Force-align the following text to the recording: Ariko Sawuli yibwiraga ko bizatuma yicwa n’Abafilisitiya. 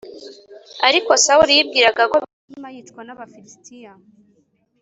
Ariko 0.87 1.11
Sawuli 1.23 1.57
yibwiraga 1.57 2.03
ko 2.11 2.15
bizatuma 2.21 2.67
yicwa 2.73 3.01
n’Abafilisitiya. 3.05 3.91